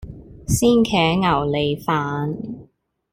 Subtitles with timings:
[0.47, 2.35] 鮮茄牛脷飯